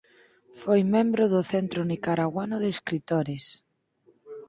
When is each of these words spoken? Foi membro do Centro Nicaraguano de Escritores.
Foi 0.61 0.81
membro 0.95 1.23
do 1.33 1.41
Centro 1.51 1.81
Nicaraguano 1.91 2.55
de 2.63 2.69
Escritores. 2.75 3.45